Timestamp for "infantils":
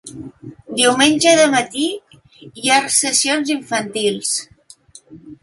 3.59-4.35